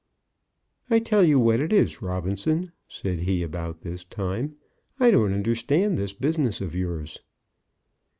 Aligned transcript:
"I 0.89 0.97
tell 0.97 1.23
you 1.23 1.37
what 1.39 1.61
it 1.61 1.71
is, 1.71 2.01
Robinson," 2.01 2.71
said 2.87 3.19
he, 3.19 3.43
about 3.43 3.81
this 3.81 4.03
time: 4.03 4.55
"I 4.99 5.11
don't 5.11 5.31
understand 5.31 5.95
this 5.95 6.11
business 6.13 6.59
of 6.59 6.73
yours." 6.73 7.19